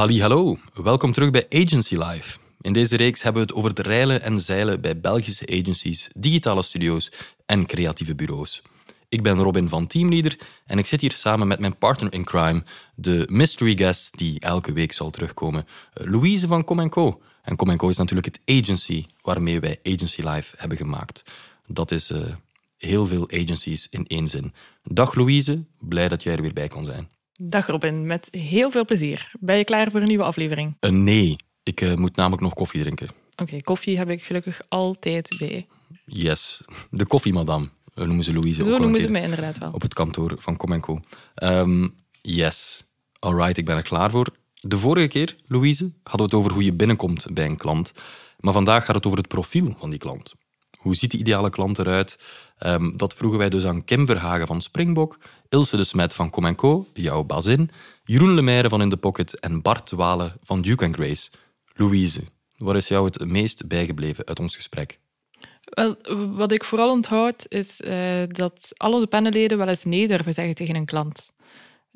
[0.00, 0.58] Halli, hallo.
[0.74, 2.38] Welkom terug bij Agency Live.
[2.60, 6.62] In deze reeks hebben we het over het reilen en zeilen bij Belgische agencies, digitale
[6.62, 7.12] studio's
[7.46, 8.62] en creatieve bureaus.
[9.08, 12.64] Ik ben Robin van Teamleader en ik zit hier samen met mijn partner in crime,
[12.94, 17.20] de mystery guest die elke week zal terugkomen, Louise van Com Co.
[17.42, 21.22] En Com Co is natuurlijk het agency waarmee wij Agency Live hebben gemaakt.
[21.66, 22.18] Dat is uh,
[22.76, 24.52] heel veel agencies in één zin.
[24.84, 27.08] Dag Louise, blij dat jij er weer bij kon zijn.
[27.42, 29.30] Dag Robin, met heel veel plezier.
[29.38, 30.76] Ben je klaar voor een nieuwe aflevering?
[30.80, 33.08] Uh, nee, ik uh, moet namelijk nog koffie drinken.
[33.36, 35.66] Oké, koffie heb ik gelukkig altijd bij.
[36.04, 38.62] Yes, de koffiemadam noemen ze Louise.
[38.62, 39.70] Zo noemen ze mij inderdaad wel.
[39.72, 41.00] Op het kantoor van Com Co.
[41.34, 42.84] Um, yes,
[43.18, 44.28] alright, ik ben er klaar voor.
[44.60, 47.92] De vorige keer, Louise, hadden we het over hoe je binnenkomt bij een klant.
[48.38, 50.32] Maar vandaag gaat het over het profiel van die klant.
[50.78, 52.18] Hoe ziet die ideale klant eruit?
[52.58, 55.18] Um, dat vroegen wij dus aan Kim Verhagen van Springbok,
[55.50, 57.70] Ilse de Smet van Com Co, jouw bazin,
[58.04, 61.30] Jeroen Lemaire van In The Pocket en Bart Walen van Duke Grace.
[61.74, 62.20] Louise,
[62.56, 65.00] wat is jou het meest bijgebleven uit ons gesprek?
[65.60, 65.96] Wel,
[66.36, 70.54] wat ik vooral onthoud is uh, dat al onze panelleden wel eens nee durven zeggen
[70.54, 71.32] tegen een klant.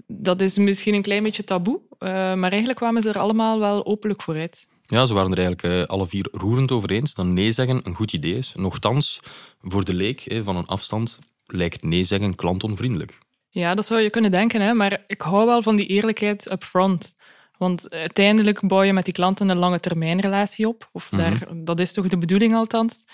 [0.07, 3.87] Dat is misschien een klein beetje taboe, uh, maar eigenlijk kwamen ze er allemaal wel
[3.87, 4.67] openlijk vooruit.
[4.83, 7.95] Ja, ze waren er eigenlijk uh, alle vier roerend over eens dat nee zeggen een
[7.95, 8.53] goed idee is.
[8.55, 9.21] Nochtans,
[9.61, 13.23] voor de leek van een afstand lijkt nee zeggen klantonvriendelijk.
[13.55, 14.75] Ja, dat zou je kunnen denken, hè?
[14.75, 17.15] maar ik hou wel van die eerlijkheid up front.
[17.59, 20.89] Want uiteindelijk bouw je met die klanten een lange termijn relatie op.
[20.93, 21.65] Of daar, mm -hmm.
[21.65, 23.05] dat is toch de bedoeling althans.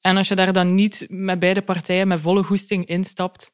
[0.00, 3.52] En als je daar dan niet met beide partijen met volle goesting instapt,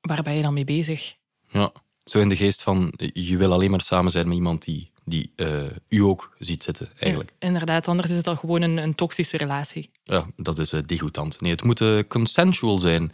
[0.00, 1.16] waar ben je dan mee bezig?
[1.48, 1.72] Ja,
[2.04, 5.32] zo in de geest van je wil alleen maar samen zijn met iemand die, die
[5.36, 7.32] uh, u ook ziet zitten, eigenlijk.
[7.38, 9.90] Ja, inderdaad, anders is het al gewoon een, een toxische relatie.
[10.02, 11.40] Ja, dat is uh, degoutant.
[11.40, 13.12] Nee, het moet uh, consensual zijn,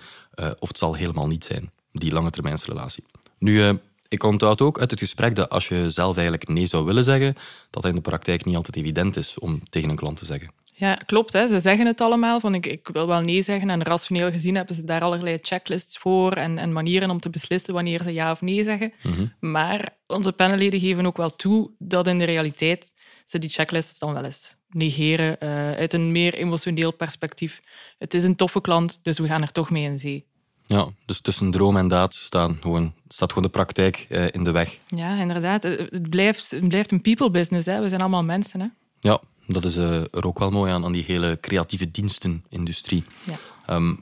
[0.59, 3.05] of het zal helemaal niet zijn, die lange termijnsrelatie.
[3.39, 7.05] Nu, ik onthoud ook uit het gesprek dat als je zelf eigenlijk nee zou willen
[7.05, 7.35] zeggen,
[7.71, 10.51] dat dat in de praktijk niet altijd evident is om tegen een klant te zeggen.
[10.81, 11.33] Ja, klopt.
[11.33, 11.47] Hè.
[11.47, 13.71] Ze zeggen het allemaal, van ik, ik wil wel nee zeggen.
[13.71, 17.75] En rationeel gezien hebben ze daar allerlei checklists voor en, en manieren om te beslissen
[17.75, 18.93] wanneer ze ja of nee zeggen.
[19.03, 19.33] Mm -hmm.
[19.51, 22.93] Maar onze panelleden geven ook wel toe dat in de realiteit
[23.25, 27.61] ze die checklists dan wel eens negeren uh, uit een meer emotioneel perspectief.
[27.99, 30.27] Het is een toffe klant, dus we gaan er toch mee in zee.
[30.73, 34.51] Ja, dus tussen droom en daad staan gewoon, staat gewoon de praktijk uh, in de
[34.51, 34.79] weg.
[34.87, 35.63] Ja, inderdaad.
[35.63, 37.67] Het blijft, het blijft een people business.
[37.67, 37.81] Hè.
[37.81, 38.61] We zijn allemaal mensen.
[38.61, 38.67] Hè.
[39.01, 43.05] Ja, dat is uh, er ook wel mooi aan, aan die hele creatieve dienstenindustrie.
[43.25, 43.75] Ja.
[43.75, 44.01] Um,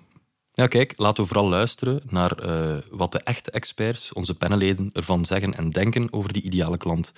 [0.52, 5.24] ja, kijk, laten we vooral luisteren naar uh, wat de echte experts, onze panelleden, ervan
[5.24, 7.12] zeggen en denken over die ideale klant.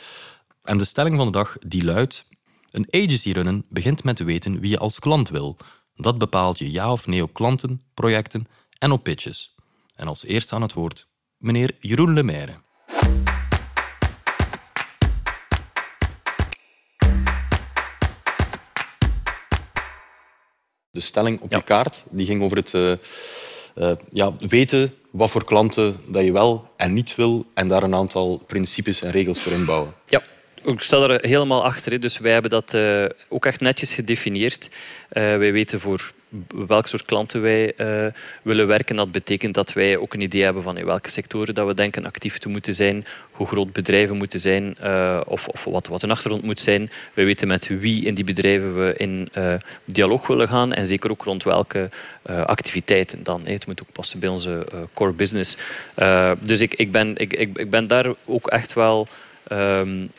[0.63, 2.25] En de stelling van de dag die luidt:
[2.71, 5.57] Een agency runnen begint met te weten wie je als klant wil.
[5.95, 8.47] Dat bepaalt je ja of nee op klanten, projecten
[8.81, 9.55] en op pitches.
[9.97, 12.61] En als eerste aan het woord, meneer Jeroen Lemaire.
[20.91, 21.57] De stelling op ja.
[21.57, 22.93] je kaart die ging over het uh,
[23.75, 27.95] uh, ja, weten wat voor klanten dat je wel en niet wil en daar een
[27.95, 29.95] aantal principes en regels voor inbouwen.
[30.07, 30.23] Ja,
[30.65, 32.01] ik sta er helemaal achter.
[32.01, 34.71] Dus wij hebben dat uh, ook echt netjes gedefinieerd.
[35.09, 36.13] wij weten voor
[36.67, 38.07] welk soort klanten wij uh,
[38.43, 38.97] willen werken.
[38.97, 42.07] Dat betekent dat wij ook een idee hebben van in welke sectoren dat we denken
[42.07, 44.77] actief te moeten zijn, hoe groot bedrijven moeten zijn
[45.27, 46.91] of, wat, een achtergrond moet zijn.
[47.15, 49.29] Wij weten met wie in die bedrijven we in
[49.85, 51.91] dialoog willen gaan en zeker ook rond welke
[52.23, 53.41] activiteiten dan.
[53.45, 55.57] Het moet ook passen bij onze core business.
[56.41, 59.09] dus ik ben daar ook echt wel
[59.53, 60.11] um,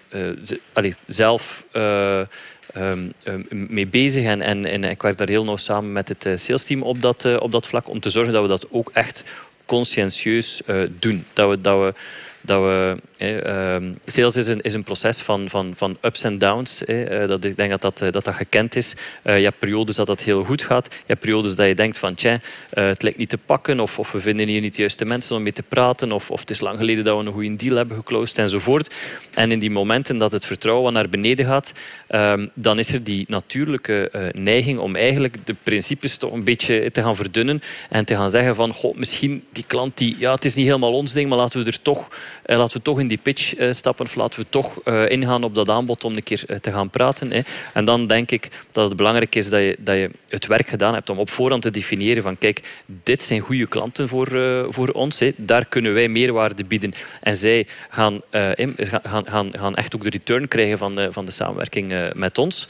[1.07, 3.13] zelf um,
[3.49, 4.25] mee bezig.
[4.25, 7.51] En, en, en, ik werk daar heel nauw samen met het salesteam op dat, op
[7.51, 7.89] dat vlak.
[7.89, 9.23] Om te zorgen dat we dat ook echt
[9.65, 10.61] conscientieus
[10.99, 11.25] doen.
[11.33, 11.93] Dat we, dat we
[12.41, 16.85] dat we, eh, sales is een, is een proces van, van, van ups en downs.
[16.85, 18.95] Eh, dat, ik denk dat dat, dat, dat gekend is.
[19.23, 20.87] Uh, je hebt periodes dat dat heel goed gaat.
[20.91, 22.39] Je hebt periodes dat je denkt van tja,
[22.69, 25.43] het lijkt niet te pakken of, of we vinden hier niet de juiste mensen om
[25.43, 27.97] mee te praten of, of het is lang geleden dat we een goede deal hebben
[27.97, 28.93] geclosed enzovoort.
[29.33, 31.73] En in die momenten dat het vertrouwen naar beneden gaat,
[32.09, 37.01] um, dan is er die natuurlijke neiging om eigenlijk de principes toch een beetje te
[37.01, 40.55] gaan verdunnen en te gaan zeggen van goh, misschien die klant die, ja het is
[40.55, 42.07] niet helemaal ons ding, maar laten we er toch
[42.45, 45.55] laten we toch in die pitch uh, stappen of laten we toch uh, ingaan op
[45.55, 47.31] dat aanbod om een keer te gaan praten.
[47.31, 47.41] Hè.
[47.73, 50.93] En dan denk ik dat het belangrijk is dat je, dat je het werk gedaan
[50.93, 54.27] hebt om op voorhand te definiëren van kijk, dit zijn goede klanten voor,
[54.69, 55.19] voor ons.
[55.19, 55.31] Hè.
[55.35, 56.93] Daar kunnen wij meerwaarde bieden.
[57.21, 62.11] En zij gaan, gaan, gaan, gaan echt ook de return krijgen van, van de samenwerking
[62.13, 62.67] met ons.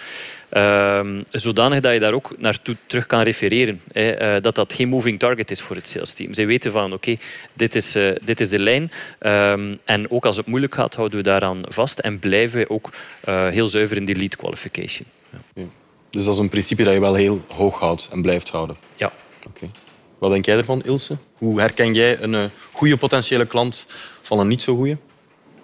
[0.52, 3.82] Ehm, zodanig dat je daar ook naartoe terug kan refereren.
[3.92, 4.12] Hè.
[4.12, 6.34] Eh, dat dat geen moving target is voor het sales team.
[6.34, 7.16] Zij weten van oké,
[7.54, 8.92] dit, is, uh, dit is de lijn.
[9.20, 12.90] Ehm, en ook als het moeilijk gaat, houden we daaraan vast en blijven we ook
[13.30, 15.08] uh, heel zuiver in die lead qualification.
[15.54, 15.64] Ja.
[16.10, 18.76] Dus dat is een principe dat je wel heel hoog houdt en blijft houden.
[18.96, 19.12] Ja.
[19.48, 19.70] Oké.
[20.18, 21.18] Wat denk jij ervan, Ilse?
[21.38, 23.86] Hoe herken jij een uh, goede potentiële klant
[24.22, 24.98] van een niet zo goede?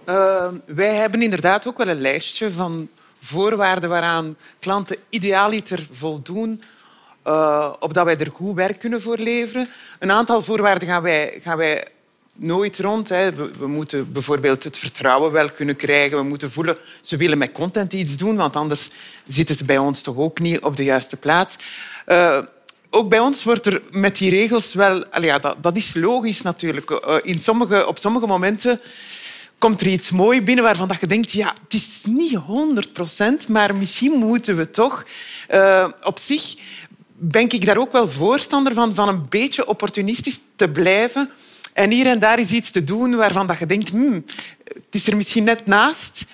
[0.10, 6.62] Uh, wij hebben inderdaad ook wel een lijstje van voorwaarden waaraan klanten idealiter voldoen,
[7.28, 9.70] uh, opdat wij er goed werk kunnen voor leveren.
[10.00, 11.88] Een aantal voorwaarden gaan wij, gaan wij
[12.38, 13.10] nooit rond.
[13.10, 13.34] Hè.
[13.34, 16.18] We, moeten bijvoorbeeld het vertrouwen wel kunnen krijgen.
[16.18, 18.90] We moeten voelen, ze willen met content iets doen, want anders
[19.28, 21.56] zitten ze bij ons toch ook niet op de juiste plaats.
[22.08, 22.40] Uh,
[22.90, 25.04] ook bij ons wordt er met die regels wel...
[25.22, 26.90] Ja, dat, dat is logisch natuurlijk.
[26.90, 28.82] Uh, in sommige, op sommige momenten
[29.58, 33.76] komt er iets moois binnen waarvan je denkt, ja, het is niet 100 procent, maar
[33.76, 35.06] misschien moeten we toch.
[35.50, 36.56] Uh, op zich
[37.18, 41.30] ben ik daar ook wel voorstander van, van een beetje opportunistisch te blijven
[41.74, 44.26] en hier en daar is iets te doen waarvan dat je denkt, hmm,
[44.64, 46.26] het is er misschien net naast,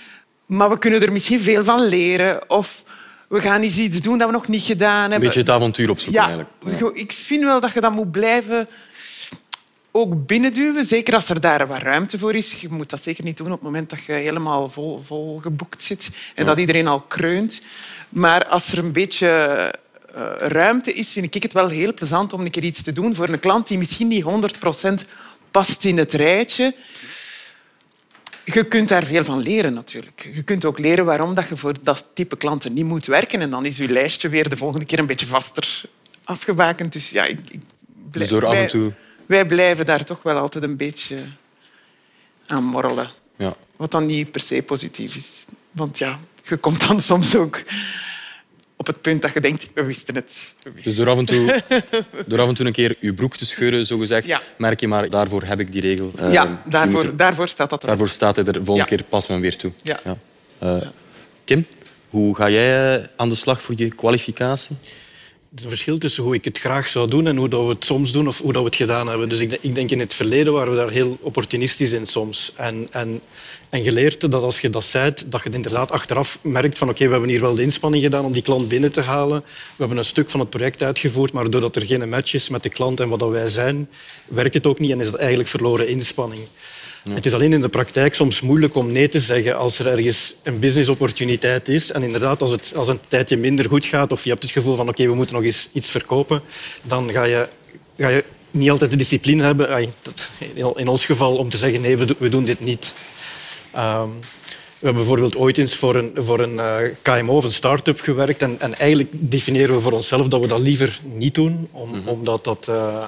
[0.45, 2.49] maar we kunnen er misschien veel van leren.
[2.49, 2.83] Of
[3.27, 5.13] we gaan eens iets doen dat we nog niet gedaan hebben.
[5.13, 6.79] Een beetje het avontuur opzoeken ja, eigenlijk.
[6.79, 7.01] Ja.
[7.01, 8.67] Ik vind wel dat je dat moet blijven
[9.95, 10.85] ook binnenduwen.
[10.85, 12.61] Zeker als er daar wat ruimte voor is.
[12.61, 15.81] Je moet dat zeker niet doen op het moment dat je helemaal vol, vol geboekt
[15.81, 16.43] zit en ja.
[16.43, 17.61] dat iedereen al kreunt.
[18.09, 19.27] Maar als er een beetje
[20.15, 23.15] uh, ruimte is, vind ik het wel heel plezant om een keer iets te doen
[23.15, 24.93] voor een klant die misschien niet 100%
[25.51, 26.75] past in het rijtje.
[28.45, 30.29] Je kunt daar veel van leren natuurlijk.
[30.33, 33.41] Je kunt ook leren waarom dat je voor dat type klanten niet moet werken.
[33.41, 35.81] En dan is je lijstje weer de volgende keer een beetje vaster
[36.23, 36.93] afgebakend.
[36.93, 37.59] Dus ja, ik, ik
[38.11, 38.93] blijf, dus door af en toe...
[39.33, 41.17] wij, blijven daar toch wel altijd een beetje
[42.47, 43.09] aan morrelen.
[43.37, 43.55] Ja.
[43.75, 45.45] Wat dan niet per se positief is.
[45.71, 47.63] Want ja, je komt dan soms ook
[48.75, 50.53] op het punt dat je denkt, we wisten het.
[50.61, 51.61] We wisten dus door af, en toe,
[52.27, 54.41] door af en toe een keer je broek te scheuren, zo gezegd, ja.
[54.57, 56.11] merk je maar, daarvoor heb ik die regel.
[56.31, 57.87] Ja, uh, daarvoor, daarvoor staat dat er.
[57.87, 58.95] Daarvoor staat hij er de volgende ja.
[58.95, 59.71] keer pas van weer toe.
[59.81, 59.99] Ja.
[60.03, 60.17] ja.
[60.63, 60.87] Uh,
[61.43, 61.65] Kim,
[62.09, 64.75] hoe ga jij aan de slag voor je kwalificatie?
[65.55, 68.11] Een verschil tussen hoe ik het graag zou doen en hoe dat we het soms
[68.11, 69.29] doen of hoe dat we het gedaan hebben.
[69.29, 72.53] Dus ik, ik denk in het verleden waren we daar heel opportunistisch in soms.
[72.55, 73.21] En, en,
[73.69, 77.05] en geleerd dat als je dat zei, dat je het inderdaad achteraf merkt van oké,
[77.05, 79.39] we hebben hier wel de inspanning gedaan om die klant binnen te halen.
[79.45, 82.63] We hebben een stuk van het project uitgevoerd, maar doordat er geen match is met
[82.63, 83.89] de klant en wat dat wij zijn,
[84.27, 86.41] werkt het ook niet en is dat eigenlijk verloren inspanning.
[87.03, 87.13] Ja.
[87.13, 90.33] Het is alleen in de praktijk soms moeilijk om nee te zeggen als er ergens
[90.43, 91.91] een businessopportuniteit is.
[91.91, 94.75] En inderdaad, als het als een tijdje minder goed gaat of je hebt het gevoel
[94.75, 96.41] van oké, okay, we moeten nog eens iets verkopen,
[96.81, 97.47] dan ga je,
[97.97, 99.89] ga je niet altijd de discipline hebben,
[100.75, 102.93] in ons geval, om te zeggen nee, we doen dit niet.
[103.75, 104.19] Um,
[104.83, 108.41] we hebben bijvoorbeeld ooit eens voor een, voor een uh, KMO of een start-up gewerkt
[108.41, 111.95] en, en, eigenlijk definiëren we voor onszelf dat we dat liever niet doen, om, mm
[111.95, 112.07] -hmm.
[112.07, 112.67] omdat dat...
[112.69, 113.03] Uh,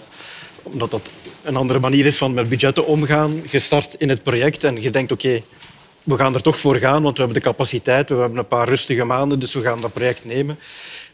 [0.65, 1.09] omdat dat
[1.43, 3.41] een andere manier is van met budgetten omgaan.
[3.51, 5.43] Je start in het project en je denkt, oké, okay,
[6.03, 8.67] we gaan er toch voor gaan, want we hebben de capaciteit, we hebben een paar
[8.67, 10.59] rustige maanden, dus we gaan dat project nemen.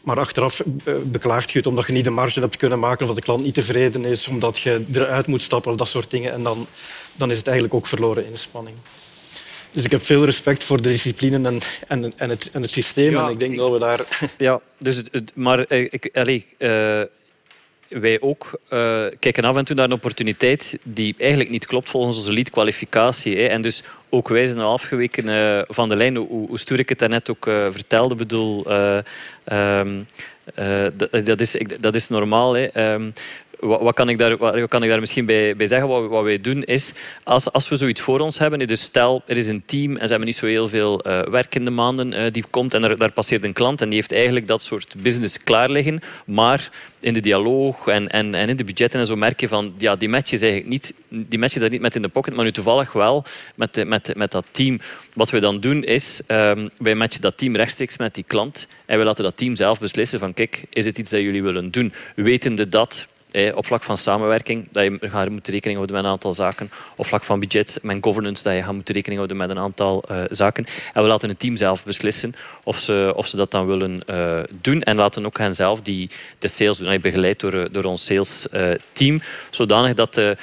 [0.02, 0.62] Maar achteraf
[1.04, 3.42] beklaagt je het omdat je niet de marge hebt kunnen maken, of dat de klant
[3.42, 6.32] niet tevreden is, omdat je eruit moet stappen of dat soort dingen.
[6.32, 6.66] En dan,
[7.16, 8.76] dan is het eigenlijk ook verloren inspanning.
[9.70, 13.12] Dus ik heb veel respect voor de discipline en, en, en, het, en het systeem.
[13.12, 14.28] Ja, en ik denk ik, dat we daar...
[14.38, 15.02] Ja, dus
[15.34, 17.02] maar ik, allez, uh,
[18.00, 22.16] wij ook uh, kijken af en toe naar een opportuniteit die eigenlijk niet klopt volgens
[22.16, 23.36] onze lead-kwalificatie.
[23.36, 23.46] Hè.
[23.46, 27.30] En dus ook wij zijn afgeweken uh, van de lijn, hoe, hoe ik het daarnet
[27.30, 28.14] ook uh, vertelde.
[28.14, 28.66] bedoel,
[29.52, 30.06] um,
[30.96, 32.56] dat, dat, is, dat is normaal.
[32.56, 32.92] Hè.
[32.92, 33.12] Um,
[33.62, 35.88] wat, wat, kan ik daar, wat kan ik daar misschien bij, bij zeggen?
[35.88, 36.92] Wat, wat wij doen is,
[37.22, 40.08] als, als we zoiets voor ons hebben, dus stel er is een team en ze
[40.08, 43.44] hebben niet zo heel veel uh, werkende maanden uh, die komt en er, daar passeert
[43.44, 47.86] een klant en die heeft eigenlijk dat soort business klaar liggen, maar in de dialoog
[47.86, 50.42] en, en, en in de budgetten en zo merk je van, ja, die match is
[50.42, 53.24] eigenlijk niet, die match is daar niet met in de pocket, maar nu toevallig wel
[53.54, 54.80] met, met, met dat team.
[55.14, 58.98] Wat we dan doen is, um, wij matchen dat team rechtstreeks met die klant en
[58.98, 61.92] we laten dat team zelf beslissen van, kijk, is het iets dat jullie willen doen?
[62.14, 66.10] Wetende dat Eh, op vlak van samenwerking, dat je gaat moeten rekening houden met een
[66.10, 66.70] aantal zaken.
[66.96, 70.04] Op vlak van budget, met governance, dat je gaat moeten rekening houden met een aantal
[70.10, 70.66] uh, zaken.
[70.92, 74.40] En we laten het team zelf beslissen of ze, of ze dat dan willen uh,
[74.60, 74.82] doen.
[74.82, 77.00] En laten ook hen zelf die, de sales doen.
[77.00, 78.46] Begeleid door, door ons sales
[78.92, 79.22] team.
[79.50, 80.36] Zodanig dat de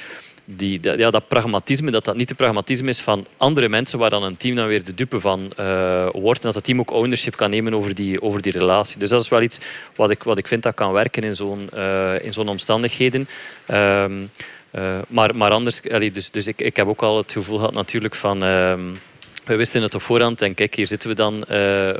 [0.56, 4.10] die, dat, ja, dat pragmatisme, dat dat niet het pragmatisme is van andere mensen waar
[4.10, 6.40] dan een team dan weer de dupe van uh, wordt.
[6.40, 8.98] En dat het team ook ownership kan nemen over die, over die relatie.
[8.98, 9.58] Dus dat is wel iets
[9.96, 13.28] wat ik, wat ik vind dat kan werken in zo'n uh, in zo'n omstandigheden.
[13.70, 14.30] Um,
[14.74, 17.74] uh, maar, maar anders, allee, dus, dus ik, ik heb ook al het gevoel gehad
[17.74, 18.42] natuurlijk van...
[18.42, 18.98] Um,
[19.44, 21.44] we wisten het op voorhand en kijk, hier zitten we dan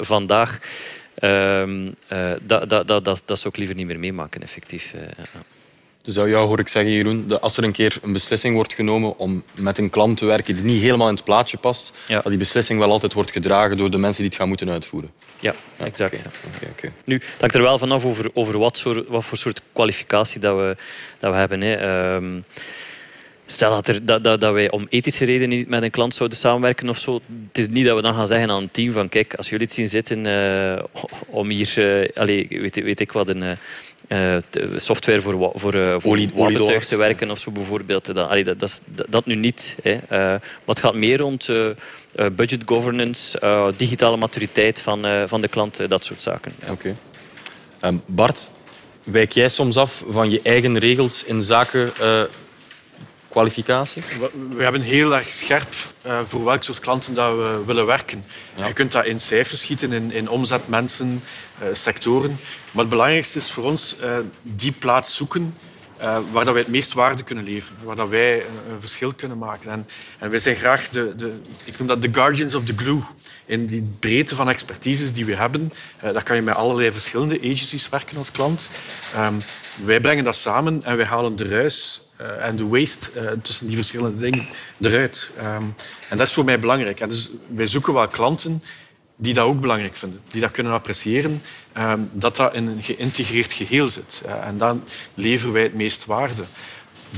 [0.05, 0.59] vandaag.
[1.21, 4.93] Ehm, eh, dat, dat, dat, dat, dat zou ik liever niet meer meemaken, effectief.
[4.95, 5.01] Uh,
[6.03, 8.73] dus zou jou, hoor ik zeggen, Jeroen, dat als er een keer een beslissing wordt
[8.73, 12.25] genomen om met een klant te werken die niet helemaal in het plaatje past, dat
[12.25, 15.11] die beslissing wel altijd wordt gedragen door de mensen die het gaan moeten uitvoeren.
[15.41, 16.15] Ja, exact.
[16.15, 16.71] Okay.
[16.71, 20.41] Okay, Nu, het hangt er wel vanaf over, over wat, soort, wat voor soort kwalificatie
[20.41, 20.77] dat we,
[21.19, 21.61] dat we hebben.
[21.61, 21.75] Hè.
[21.75, 22.41] Ehm,
[23.47, 26.39] Stel dat, er, dat, dat, dat, wij om ethische redenen niet met een klant zouden
[26.39, 27.21] samenwerken of zo.
[27.49, 29.67] Het is niet dat we dan gaan zeggen aan een team van kijk, als jullie
[29.67, 30.83] het zien zitten uh,
[31.27, 33.59] om hier, uh, allez, weet, weet, ik wat, een
[34.13, 34.37] uh,
[34.77, 38.15] software voor, voor, voor wapentuig te werken of zo bijvoorbeeld.
[38.15, 39.77] Dat, allee, dat, dat, dat, nu niet.
[39.83, 39.99] Hè.
[40.09, 41.49] maar het gaat meer rond
[42.33, 43.41] budget governance,
[43.77, 46.53] digitale maturiteit van, van de klant, dat soort zaken.
[46.63, 46.73] Oké.
[46.73, 46.95] Okay.
[47.81, 48.51] Ehm, Bart,
[49.03, 51.93] wijk jij soms af van je eigen regels in zaken
[53.31, 54.03] kwalificatie?
[54.57, 55.75] We, hebben heel erg scherp
[56.07, 58.25] uh, voor welk soort klanten dat we willen werken.
[58.67, 61.23] Je kunt dat in cijfers schieten, in, in omzet, mensen,
[61.63, 62.39] uh, sectoren.
[62.71, 65.55] Maar het belangrijkste is voor ons uh, die plaats zoeken
[66.31, 67.77] waar dat wij het meest waarde kunnen leveren.
[67.83, 69.71] Waar dat wij een, een verschil kunnen maken.
[69.71, 69.87] En,
[70.19, 73.01] en wij zijn graag de, de, ik noem dat de guardians of the glue.
[73.47, 77.89] In die breedte van expertises die we hebben, daar kan je met allerlei verschillende agencies
[77.89, 78.71] werken als klant.
[79.17, 79.43] Um,
[79.85, 82.03] wij brengen dat samen en wij halen de ruis
[82.41, 84.49] en de waste uh, tussen die verschillende dingen
[84.81, 85.31] eruit.
[85.39, 85.75] Um,
[86.09, 87.01] en dat is voor mij belangrijk.
[87.01, 88.63] En dus wij zoeken wel klanten
[89.17, 91.43] die dat ook belangrijk vinden, die dat kunnen appreciëren,
[91.79, 94.23] um, dat dat in een geïntegreerd geheel zit.
[94.27, 94.85] Uh, en dan
[95.15, 96.45] leveren wij het meest waarde.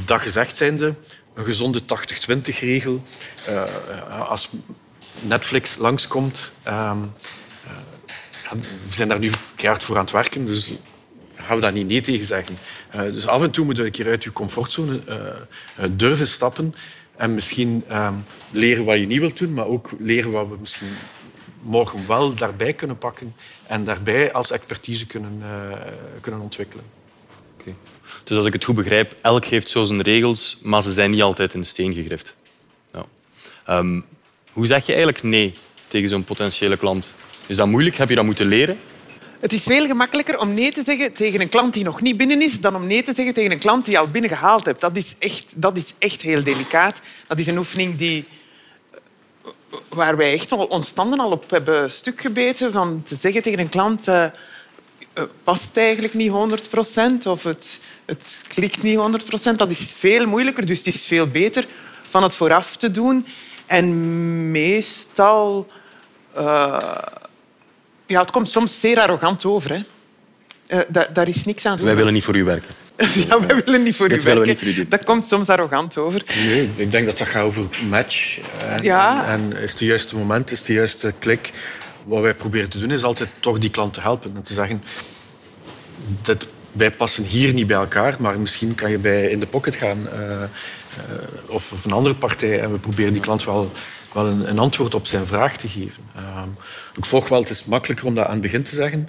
[0.04, 0.94] Dat gezegd zijnde,
[1.34, 3.02] een gezonde 80-20-regel.
[4.28, 4.50] als
[5.20, 7.12] Netflix langskomt, um,
[8.58, 10.74] we zijn daar nu keihard voor aan het werken, dus
[11.42, 12.56] gaan we daar niet nee tegen zeggen.
[12.94, 16.74] Uh, dus af en toe moet je een keer uit je comfortzone uh, durven stappen
[17.16, 18.12] en misschien uh,
[18.50, 20.88] leren wat je niet wilt doen, maar ook leren wat we misschien
[21.62, 23.34] morgen wel daarbij kunnen pakken
[23.66, 25.42] en daarbij als expertise kunnen,
[26.20, 26.84] kunnen ontwikkelen.
[27.60, 27.74] Okay.
[28.24, 31.22] Dus als ik het goed begrijp, elk heeft zo zijn regels, maar ze zijn niet
[31.22, 32.36] altijd in steen gegrift.
[32.92, 33.04] Ja.
[33.78, 34.04] Um,
[34.52, 35.52] hoe zeg je eigenlijk nee
[35.86, 37.14] tegen zo'n potentiële klant?
[37.46, 37.96] Is dat moeilijk?
[37.96, 38.78] Heb je dat moeten leren?
[39.42, 42.42] Het is veel gemakkelijker om nee te zeggen tegen een klant die nog niet binnen
[42.42, 44.80] is, dan om nee te zeggen tegen een klant die je al binnengehaald hebt.
[44.80, 47.00] Dat is echt, dat is echt heel delicaat.
[47.26, 48.24] Dat is een oefening die,
[49.88, 52.72] waar wij echt ons standen al op hebben stuk gebeten.
[52.72, 54.08] Van te zeggen tegen een klant...
[54.08, 54.24] Uh,
[55.42, 59.58] past eigenlijk niet 100 procent of het, het klikt niet 100 procent.
[59.58, 61.66] Dat is veel moeilijker, dus het is veel beter
[62.08, 63.26] van het vooraf te doen.
[63.66, 65.66] En meestal...
[66.36, 66.78] Uh,
[68.12, 69.70] ja, het komt soms zeer arrogant over.
[69.70, 69.80] Hè.
[70.88, 71.86] Uh, daar is niks aan te doen.
[71.86, 72.70] Wij willen niet voor u werken.
[73.28, 74.56] ja, wij willen niet voor u werken.
[74.56, 76.22] Voor u dat komt soms arrogant over.
[76.44, 78.38] Nee, ik denk dat dat gaat over match.
[78.68, 79.26] En, ja.
[79.26, 81.52] en, is het juiste moment, is de juiste klik.
[82.04, 84.32] Wat wij proberen te doen, is altijd toch die klant te helpen.
[84.34, 84.82] En te zeggen,
[86.22, 89.76] dat, wij passen hier niet bij elkaar, maar misschien kan je bij in de pocket
[89.76, 90.08] gaan.
[90.12, 90.44] Uh, uh,
[91.46, 92.60] of, of, een andere partij.
[92.60, 93.72] En we proberen die klant wel
[94.12, 96.02] wel een, antwoord op zijn vraag te geven.
[96.16, 96.42] Uh,
[96.96, 99.08] ik volg wel, het is makkelijker om dat aan het begin te zeggen.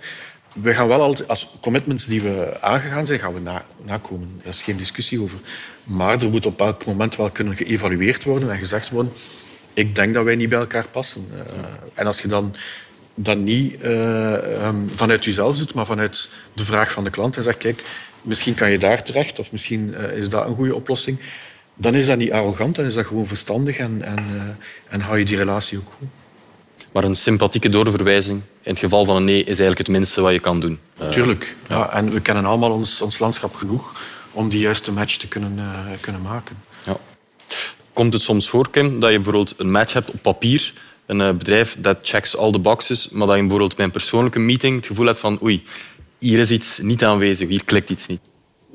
[0.53, 4.39] We gaan wel altijd, als commitments die we aangegaan zijn, gaan we na, nakomen.
[4.43, 5.39] Daar is geen discussie over.
[5.83, 9.13] Maar er moet op elk moment wel kunnen geëvalueerd worden en gezegd worden
[9.73, 11.27] ik denk dat wij niet bij elkaar passen.
[11.33, 11.39] Uh,
[11.93, 12.55] en als je dan
[13.15, 17.43] dat niet uh, um, vanuit jezelf doet, maar vanuit de vraag van de klant en
[17.43, 17.83] zegt, kijk,
[18.21, 21.19] misschien kan je daar terecht of misschien uh, is dat een goede oplossing,
[21.75, 24.41] dan is dat niet arrogant, dan is dat gewoon verstandig en, en, uh,
[24.87, 26.07] en hou je die relatie ook goed.
[26.91, 30.33] Maar een sympathieke doorverwijzing in het geval van een nee is eigenlijk het minste wat
[30.33, 30.79] je kan doen.
[31.01, 31.55] Uh, Tuurlijk.
[31.67, 31.93] Ja.
[31.93, 34.01] en we kennen allemaal ons, ons landschap genoeg
[34.31, 36.55] om die juiste match te kunnen, uh, kunnen maken.
[36.85, 36.97] Ja.
[37.93, 40.73] Komt het soms voor, Kim, dat je bijvoorbeeld een match hebt op papier,
[41.05, 44.75] een bedrijf dat checks all the boxes, maar dat je bijvoorbeeld bij een persoonlijke meeting
[44.75, 45.63] het gevoel hebt van oei,
[46.19, 48.21] hier is iets niet aanwezig, hier klikt iets niet?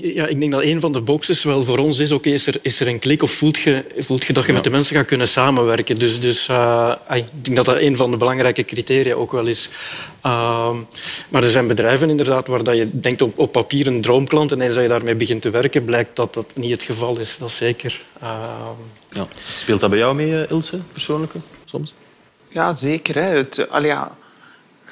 [0.01, 2.59] Ja, ik denk dat een van de boxes wel voor ons is, oké, is, er,
[2.63, 5.07] is er een klik of voelt je, voelt je dat je met de mensen gaat
[5.07, 5.95] kunnen samenwerken?
[5.95, 9.69] Dus, dus uh, ik denk dat dat een van de belangrijke criteria ook wel is.
[10.27, 10.77] Uh,
[11.29, 14.61] maar er zijn bedrijven inderdaad waar dat je denkt op, op papier een droomklant en
[14.61, 17.39] eens dat je daarmee begint te werken, blijkt dat dat niet het geval is.
[17.39, 18.01] Dat is zeker.
[18.23, 18.31] Uh,
[19.11, 19.29] ja.
[19.57, 21.33] Speelt dat bij jou mee, eh, Ilse, persoonlijk,
[21.65, 21.95] soms?
[22.49, 23.15] Ja, zeker.
[23.15, 23.37] Hè.
[23.37, 24.17] Het, ja,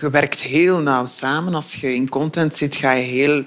[0.00, 1.54] je werkt heel nauw samen.
[1.54, 3.44] Als je in content zit, ga je heel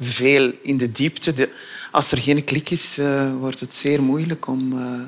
[0.00, 1.32] veel in de diepte.
[1.32, 1.50] De,
[1.90, 5.00] als er geen klik is, uh, wordt het zeer moeilijk om, uh,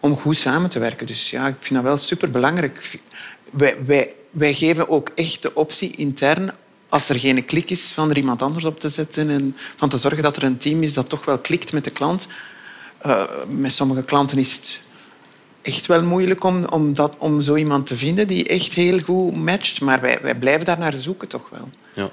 [0.00, 1.06] om goed samen te werken.
[1.06, 3.00] Dus ja, ik vind dat wel superbelangrijk.
[3.50, 6.52] Wij, wij, wij geven ook echt de optie intern
[6.88, 9.98] als er geen klik is, van er iemand anders op te zetten en van te
[9.98, 12.26] zorgen dat er een team is dat toch wel klikt met de klant.
[13.06, 14.80] Uh, met sommige klanten is het
[15.62, 19.36] echt wel moeilijk om, om, dat, om zo iemand te vinden die echt heel goed
[19.36, 19.80] matcht.
[19.80, 21.68] Maar wij, wij blijven daar naar zoeken toch wel.
[21.94, 22.10] Ja.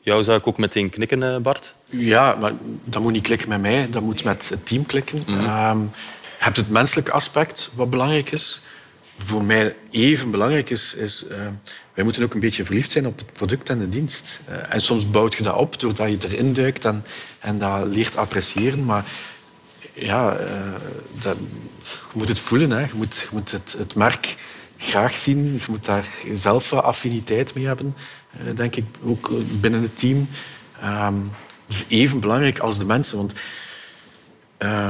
[0.00, 1.76] Jou zou ik ook meteen knikken, eh, Bart.
[1.86, 2.52] Ja, maar
[2.84, 3.90] dat moet niet klikken met mij.
[3.90, 5.18] Dat moet met het team klikken.
[5.26, 8.60] Ehm, je hebt het menselijke aspect, wat belangrijk is.
[9.16, 10.94] Voor mij even belangrijk is...
[10.94, 11.36] is eh,
[11.94, 14.40] wij moeten ook een beetje verliefd zijn op het product en de dienst.
[14.44, 17.04] Eh, en soms bouwt je dat op doordat je erin duikt en,
[17.38, 18.84] en dat leert appreciëren.
[18.84, 19.04] Maar
[19.92, 20.36] ja,
[21.20, 21.36] dat,
[21.82, 22.70] je moet het voelen.
[22.70, 22.80] Hè.
[22.80, 24.36] Je moet, je moet het, het merk
[24.76, 25.52] graag zien.
[25.52, 27.94] Je moet daar zelf affiniteit mee hebben,
[28.54, 30.28] denk ik, ook binnen het team.
[30.84, 31.30] Um,
[31.66, 33.16] is even belangrijk als de mensen.
[33.16, 33.32] Want
[34.58, 34.88] uh,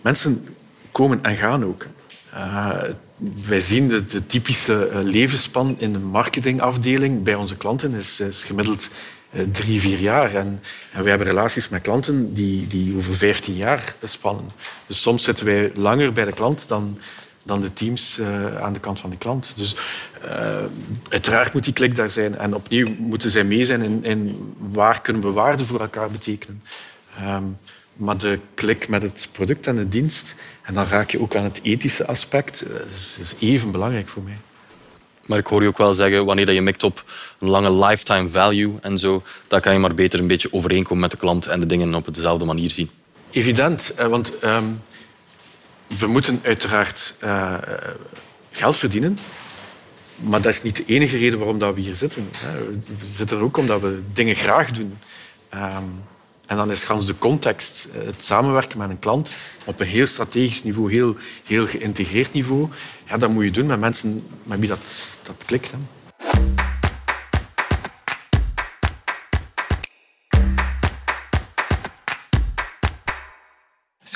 [0.00, 0.48] mensen
[0.92, 1.86] komen en gaan ook.
[2.34, 2.82] Uh,
[3.46, 8.90] wij zien de, de typische levensspan in de marketingafdeling bij onze klanten is, is gemiddeld
[9.52, 10.34] drie, vier jaar.
[10.34, 10.62] En,
[10.92, 14.50] en wij hebben relaties met klanten die, die over vijftien jaar spannen.
[14.86, 16.98] Dus soms zitten wij langer bij de klant dan,
[17.48, 19.52] dan de teams uh, aan de kant van de klant.
[19.56, 19.76] Dus
[20.24, 20.64] uh,
[21.08, 22.36] uiteraard moet die klik daar zijn.
[22.36, 26.62] En opnieuw moeten zij mee zijn in, in waar kunnen we waarde voor elkaar betekenen.
[27.22, 27.58] Um,
[27.92, 31.44] maar de klik met het product en de dienst, en dan raak je ook aan
[31.44, 34.38] het ethische aspect, dat is, is even belangrijk voor mij.
[35.26, 37.04] Maar ik hoor je ook wel zeggen, wanneer je mikt op
[37.38, 41.10] een lange lifetime value en zo, dan kan je maar beter een beetje overeenkomen met
[41.10, 42.90] de klant en de dingen op dezelfde manier zien.
[43.30, 44.80] Evident, want um,
[45.96, 47.54] we moeten uiteraard uh,
[48.50, 49.18] geld verdienen.
[50.16, 52.30] Maar dat is niet de enige reden waarom dat we hier zitten.
[52.98, 54.98] We zitten er ook omdat we dingen graag doen.
[55.54, 56.02] Um,
[56.46, 60.62] en dan is gans de context, het samenwerken met een klant op een heel strategisch
[60.62, 62.68] niveau, heel, heel geïntegreerd niveau.
[63.08, 65.70] Ja, dat moet je doen met mensen met wie dat, dat klikt.
[65.70, 65.76] Hè.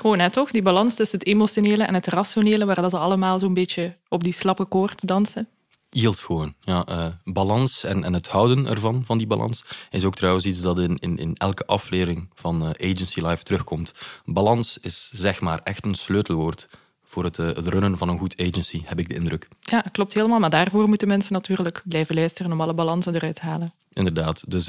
[0.03, 0.51] Schoon, hè, toch?
[0.51, 4.23] Die balans tussen het emotionele en het rationele, waar dat ze allemaal zo'n beetje op
[4.23, 5.49] die slappe koord dansen.
[5.91, 6.55] Heel gewoon.
[6.61, 10.61] Ja, uh, balans en, en het houden ervan, van die balans, is ook trouwens iets
[10.61, 13.93] dat in, in, in elke aflevering van uh, Agency Life terugkomt.
[14.25, 16.69] Balans is zeg maar echt een sleutelwoord
[17.05, 19.49] voor het, uh, het runnen van een goed agency, heb ik de indruk.
[19.61, 20.39] Ja, klopt helemaal.
[20.39, 23.75] Maar daarvoor moeten mensen natuurlijk blijven luisteren om alle balansen eruit te halen.
[23.93, 24.51] Inderdaad.
[24.51, 24.67] Dus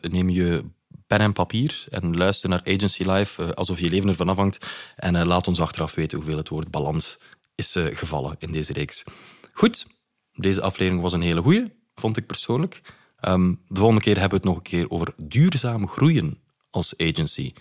[0.00, 0.64] neem je
[1.08, 4.66] pen en papier en luister naar Agency Life alsof je leven ervan afhangt.
[4.96, 7.18] En laat ons achteraf weten hoeveel het woord balans
[7.54, 9.04] is gevallen in deze reeks.
[9.52, 9.86] Goed,
[10.32, 12.80] deze aflevering was een hele goeie, vond ik persoonlijk.
[13.20, 16.38] Um, de volgende keer hebben we het nog een keer over duurzaam groeien
[16.70, 17.52] als agency.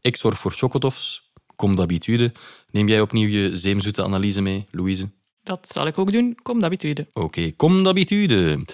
[0.00, 2.32] Ik zorg voor chocotofs, kom d'habitude.
[2.70, 5.10] Neem jij opnieuw je zeemzoete analyse mee, Louise?
[5.42, 7.06] Dat zal ik ook doen, kom d'habitude.
[7.08, 8.64] Oké, okay, kom d'habitude.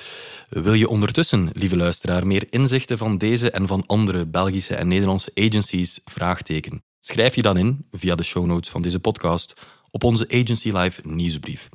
[0.63, 5.31] Wil je ondertussen, lieve luisteraar, meer inzichten van deze en van andere Belgische en Nederlandse
[5.35, 6.01] agencies?
[6.05, 6.83] Vraagteken.
[7.01, 9.55] Schrijf je dan in, via de show notes van deze podcast,
[9.91, 11.69] op onze Agency Live nieuwsbrief.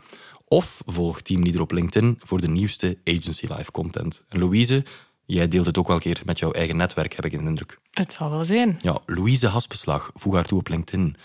[0.47, 4.23] Of volg Teamleader op LinkedIn voor de nieuwste Agency Live content.
[4.27, 4.85] En Louise,
[5.25, 7.79] jij deelt het ook wel een keer met jouw eigen netwerk, heb ik de indruk.
[7.91, 8.79] Het zal wel zijn.
[8.81, 11.15] Ja, Louise Haspeslag, voeg haar toe op LinkedIn.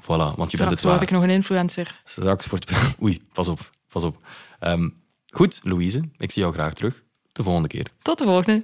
[0.00, 1.02] Voilà, want je bent het word waar.
[1.02, 2.02] ik nog een influencer.
[2.04, 2.72] Straks wordt...
[3.02, 4.18] Oei, pas op, pas op.
[4.60, 5.02] Um,
[5.36, 7.02] goed, Louise, ik zie jou graag terug.
[7.32, 7.86] De volgende keer.
[8.02, 8.62] Tot de volgende.